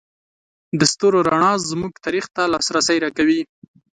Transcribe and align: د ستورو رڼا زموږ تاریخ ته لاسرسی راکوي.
د 0.79 0.81
ستورو 0.91 1.19
رڼا 1.29 1.51
زموږ 1.69 1.93
تاریخ 2.05 2.25
ته 2.35 2.41
لاسرسی 2.53 2.97
راکوي. 3.03 3.41